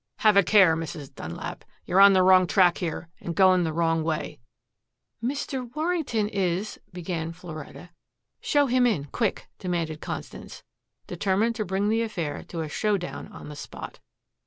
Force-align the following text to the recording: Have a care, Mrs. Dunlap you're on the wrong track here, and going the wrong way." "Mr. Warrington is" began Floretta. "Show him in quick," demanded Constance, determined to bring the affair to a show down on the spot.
Have 0.21 0.35
a 0.35 0.41
care, 0.41 0.75
Mrs. 0.75 1.13
Dunlap 1.13 1.63
you're 1.85 1.99
on 2.01 2.13
the 2.13 2.23
wrong 2.23 2.47
track 2.47 2.79
here, 2.79 3.09
and 3.19 3.35
going 3.35 3.61
the 3.63 3.71
wrong 3.71 4.03
way." 4.03 4.39
"Mr. 5.23 5.69
Warrington 5.75 6.27
is" 6.27 6.79
began 6.91 7.31
Floretta. 7.31 7.91
"Show 8.39 8.65
him 8.65 8.87
in 8.87 9.05
quick," 9.05 9.47
demanded 9.59 10.01
Constance, 10.01 10.63
determined 11.05 11.53
to 11.57 11.65
bring 11.65 11.89
the 11.89 12.01
affair 12.01 12.43
to 12.45 12.61
a 12.61 12.67
show 12.67 12.97
down 12.97 13.27
on 13.27 13.47
the 13.49 13.55
spot. 13.55 13.99